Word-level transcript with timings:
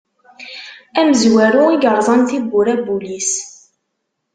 Amezwaru 0.99 1.63
i 1.75 1.77
yerẓan 1.83 2.21
tiwwura 2.27 2.73
n 2.75 2.81
wul-is. 2.85 3.31